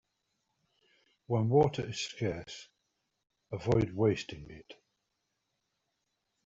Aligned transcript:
When 1.27 1.49
water 1.49 1.87
is 1.87 1.99
scarce, 1.99 2.69
avoid 3.51 3.91
wasting 3.91 4.49
it. 4.49 4.73